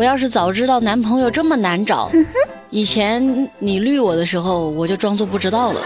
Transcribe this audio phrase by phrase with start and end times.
[0.00, 2.10] 我要是早知道男朋友这么难找，
[2.70, 5.82] 以前你绿我的时候，我就装作不知道了。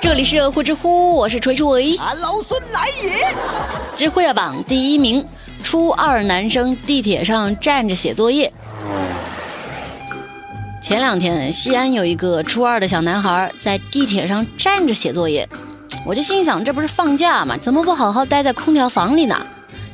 [0.00, 1.98] 这里是呼知乎，我是锤锤。
[1.98, 3.28] 俺老孙来也！
[3.94, 5.22] 知乎热榜第一名，
[5.62, 8.50] 初二男生地铁上站着写作业。
[10.80, 15.46] 前两天，西安有一个初二的小男孩在地铁上站着写作业，
[16.06, 17.54] 我就心想，这不是放假吗？
[17.58, 19.38] 怎么不好好待在空调房里呢？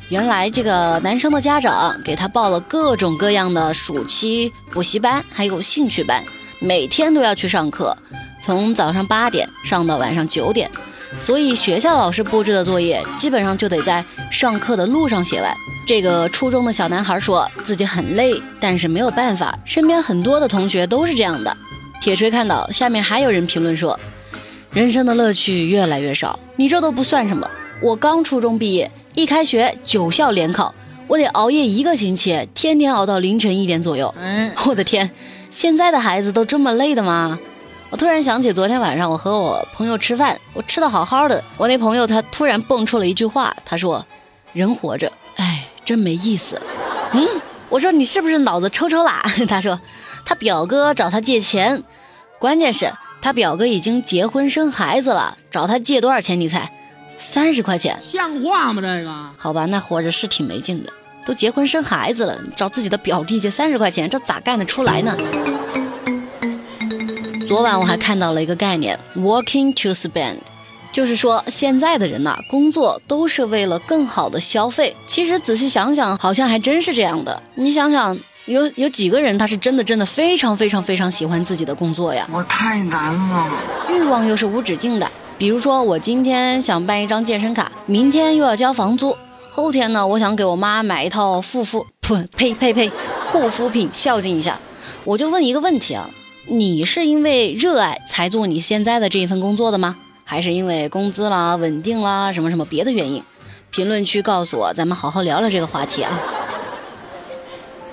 [0.09, 6.23] 原来这个男生的家长给他报了各种各样的暑期补习班，还有兴趣班，
[6.59, 7.95] 每天都要去上课，
[8.41, 10.71] 从早上八点上到晚上九点，
[11.19, 15.53] 所以学校老师布置的作业基本上就得在上课的路上写完。
[15.85, 21.55] 这个初中的小男孩说自己很累，但是没有办法，身边很多的同学都是这样的。
[22.01, 23.99] 铁锤看到下面还有人评论说，
[24.71, 27.45] 人生的乐趣越来越少，你这都不算什么，
[27.81, 28.89] 我刚初中毕业。
[29.17, 30.75] 一开学九校联考，
[31.07, 34.13] 我得熬夜一个星期，天天熬到凌晨一点左右。
[34.15, 35.09] 嗯，我的天，
[35.49, 37.39] 现在的孩子都这么累的吗？
[37.89, 44.05] 我突然想起昨天晚上我和我朋友吃饭，我吃的好好的，我那朋友他突然蹦出了一句话，他说
[44.53, 46.61] ：“人活着，哎，真没意思。”
[47.13, 47.27] 嗯，
[47.69, 49.25] 我说你是不是脑子抽抽啦？
[49.49, 49.81] 他说
[50.27, 51.81] 他表哥找他借钱，
[52.37, 56.39] 关键是他表哥已经结婚生孩子了，找他借多少钱？
[56.39, 56.71] 你猜？
[57.17, 58.81] 三十块钱，像话吗？
[58.81, 60.93] 这个好吧，那活着是挺没劲的。
[61.25, 65.17] 都结婚生孩子了，找自己的表弟借三十块钱，这咋干得出来呢？
[67.45, 70.37] 昨晚我还看到了一个概念，working to spend，
[70.91, 74.95] 就是说现在的人呐，工作都是为了更好的消费。
[75.05, 77.41] 其实仔细想想，好像还真是这样的。
[77.55, 82.25] 你想想，有有几个人他是真的真的非常非常非常喜欢自己的工作呀？
[82.31, 83.49] 我太难了，
[83.89, 85.11] 欲望又是无止境的。
[85.37, 89.15] 比如说，我今天想办一张健身卡，明天又要交房租，
[89.51, 92.91] 后天呢，我想给我妈买一套护肤， 不，呸呸呸，
[93.31, 94.59] 护肤品孝敬一下。
[95.03, 96.09] 我就问一个问题啊，
[96.47, 99.95] 你是因为热爱才做你现在的这一份工作的吗？
[100.23, 103.21] 还是因为工资啦、稳定啦、什么什么别的原因？
[103.69, 106.19] 评论区告诉我，咱们好好聊聊这个话题啊。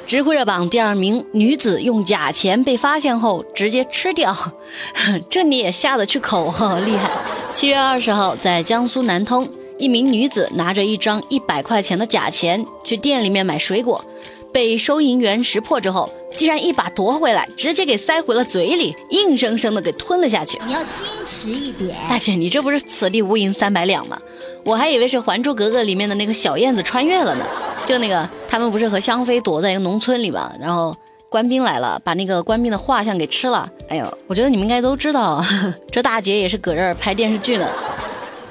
[0.06, 4.36] 知乎热榜第二名，女子用假钱被发现后直接吃掉，
[5.30, 6.52] 这你也下得去口，
[6.84, 7.10] 厉害！
[7.54, 9.48] 七月二十号，在江苏南通，
[9.78, 14.04] 一名女子拿着一张一百块钱的假钱去店里面买水果，
[14.52, 20.58] 被收银员识破之后，竟然一把夺回来，直接给塞回了嘴里，硬生生的给吞了下去。
[20.66, 24.18] 你要矜持一点，大姐，你这不是此地无银三百两吗？
[24.64, 27.46] 我还以为是《还珠格格》里面的那个小燕子穿越了呢。
[27.86, 30.52] 就那个，他们不是和香妃躲在一个农村里嘛？
[30.58, 30.94] 然后
[31.34, 33.68] 官兵来了，把那个官兵的画像给吃了。
[33.88, 35.42] 哎呦，我觉得你们应该都知道，
[35.90, 37.66] 这大姐也是搁这儿拍电视剧呢。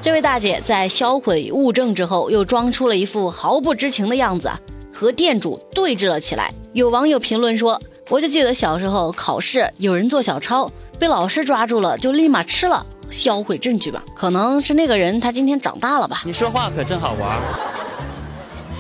[0.01, 4.51] 这位大姐在销毁物证之后，又装出了一副毫不知情的样子，
[4.93, 6.53] 和店主对峙了起来。
[6.73, 10.69] 有网友评论说：“我就记得小时候考试，有人做小抄，
[10.99, 14.03] 被老师抓住了，就立马吃了，销毁证据吧。
[14.13, 17.39] 可能是那个人他今天长大了吧？”你说话可真好玩。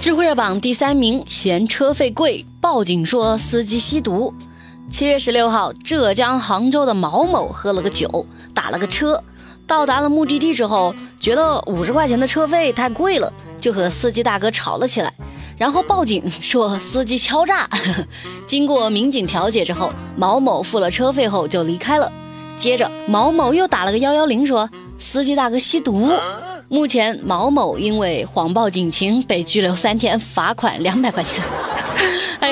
[0.01, 4.33] 智慧热榜第三名，嫌车费贵，报警说司机吸毒。
[4.89, 9.21] 七月十六号，浙江杭州的毛某喝了个酒，打了个车，
[9.67, 15.13] 到达了目的地之后，觉得五十块钱的车费太贵了，就和司机大哥吵了起来，
[15.57, 17.69] 然后报警说司机敲诈。
[18.47, 22.09] 经过民警调解之后，毛某付了车费后就离开了。
[22.55, 26.09] 接着，毛某又打了个幺幺零，说司机大哥吸毒。
[26.69, 31.43] 目前，毛某因为谎报警情被拘留三天，罚款两百块钱。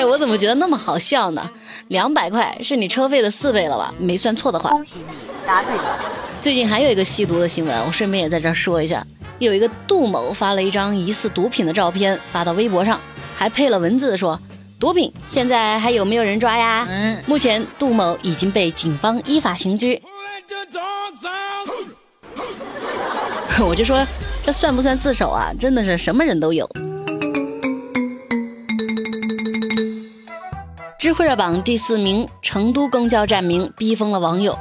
[0.02, 1.48] 哎，我怎么觉得那么好笑呢？
[1.86, 3.94] 两百块是你车费的四倍了吧？
[4.00, 4.70] 没算错的话。
[4.70, 5.04] 恭喜你
[5.46, 6.00] 答对了。
[6.40, 9.06] 最近还有一个吸毒的新闻，我顺便也在这儿说一下。
[9.38, 12.98] 有一个杜某发了一张疑似毒品的照片发到微博上，
[13.36, 14.36] 还配了文字说
[14.80, 17.22] ：“毒品现在还有没有人抓呀？”嗯。
[17.24, 20.02] 目前，杜某已经被警方依法刑拘。
[23.64, 24.04] 我就说，
[24.44, 25.52] 这算不算自首啊？
[25.60, 26.68] 真的是什么人都有。
[31.02, 34.56] 知会热榜第四名，成都公交站名逼疯了网友。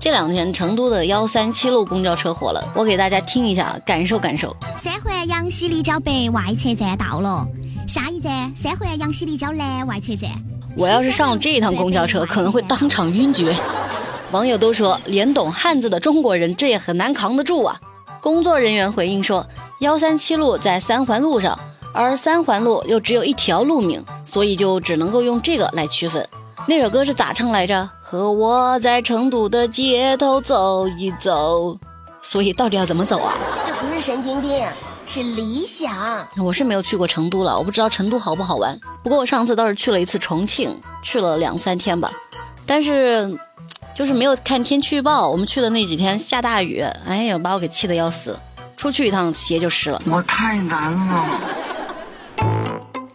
[0.00, 4.52] 这两天成都的幺三七路公交车火了，我给大家听一下，感受感受。
[4.76, 7.46] 三环杨溪立交北外侧站到了，
[7.86, 10.28] 下一站三环杨溪立交南外侧站。
[10.76, 13.56] 我要是上了这一趟公交车，可能会当场晕厥。
[14.32, 17.80] 网友都说，连懂汉字的中国人，这也很难扛得住啊。
[18.20, 19.46] 工作人员回应说，
[19.78, 21.56] 幺三七路在三环路上，
[21.96, 26.28] 而三环路又只有一条路名，所以就只能够用这个来区分。
[26.68, 27.88] 那首歌是咋唱来着？
[28.02, 31.76] 和我在成都的街头走一走。
[32.22, 33.34] 所以到底要怎么走啊？
[33.64, 34.66] 这不是神经病。
[35.08, 36.26] 是理想。
[36.36, 38.76] 我是没有去过成都了，我不知道成都好不好玩。
[39.04, 42.10] 不过我上次倒是去了一次重庆，去了两三天吧，
[42.66, 43.32] 但是
[43.94, 45.30] 就是没有看天气预报。
[45.30, 48.36] 我们去的那几天下大雨，哎呀，把我给气得要死，
[48.76, 50.02] 出去一趟鞋就湿了。
[50.06, 51.24] 我太难了。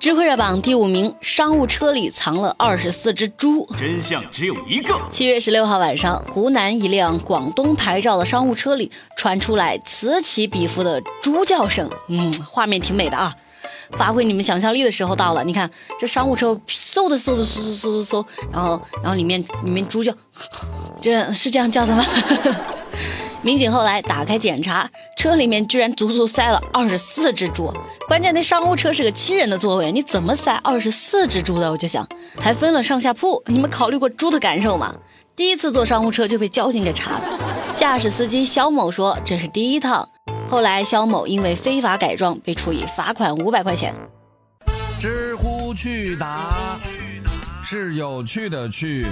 [0.02, 3.68] 智慧热榜第五名，商务车里藏了二十四只猪。
[3.78, 5.00] 真相只有一个。
[5.12, 13.32] 七月十六号晚上，湖南一辆广东牌照的商务车里传出来此起彼伏的猪叫声，嗯，画面挺美的啊。
[13.92, 15.70] 发挥你们想象力的时候到了，你看
[16.00, 20.12] 这商务车嗖的嗖的嗖嗖嗖嗖嗖，然后然后里面里面猪叫，
[21.00, 22.04] 这是这样叫的吗？
[23.44, 27.74] 民警后来打开检查，车里面居然足足塞了二十四只猪。
[28.08, 31.72] 关键那商务车是个七人的座位，你怎么塞二十四只猪的？
[31.72, 32.08] 我就想，
[32.40, 34.96] 还分了上下铺，你们考虑过猪的感受吗？
[35.36, 37.40] 第一次坐商务车就被交警给查了。
[37.76, 40.08] 驾驶司机肖某说这是第一趟。
[40.48, 43.96] 后来肖某因为非法改装被处以罚款五百块钱。
[45.00, 46.80] 知乎趣答
[47.64, 49.08] 是有趣的趣。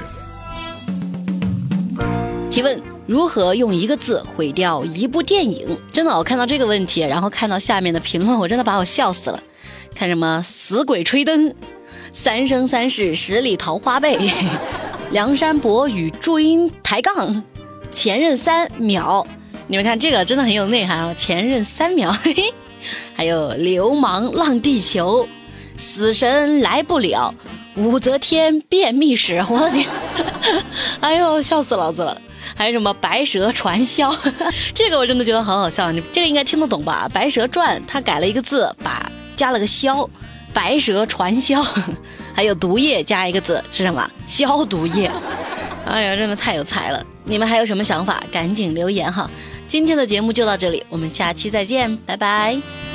[2.49, 5.77] 提问：如何用一个字毁掉一部电影？
[5.93, 9.39] 真的，我看到这个问题，然后看到下面的评论，我真的把我笑死了。
[9.93, 11.53] 看什么死鬼吹灯，
[12.11, 14.17] 三生三世十里桃花背，
[15.11, 17.43] 梁山伯与祝英抬杠，
[17.91, 19.25] 前任三秒。
[19.67, 21.13] 你们看这个真的很有内涵啊！
[21.13, 22.53] 前任三秒，嘿嘿，
[23.13, 25.27] 还有流氓浪地球，
[25.77, 27.31] 死神来不了，
[27.75, 29.87] 武则天便秘史，我的天，
[31.01, 32.19] 哎呦，笑死老子了！
[32.55, 34.13] 还有什么白蛇传销，
[34.73, 37.07] 这个我真的觉得好好笑，你这个应该听得懂吧？
[37.13, 40.09] 《白蛇传》他改了一个字，把加了个消，
[40.53, 41.63] 白蛇传销，
[42.33, 44.09] 还有毒液加一个字是什么？
[44.25, 45.09] 消毒液。
[45.85, 47.03] 哎呀，真的太有才了！
[47.23, 48.21] 你们还有什么想法？
[48.31, 49.29] 赶紧留言哈！
[49.67, 52.88] 今天的节目就到这里，我们下期再见，拜拜。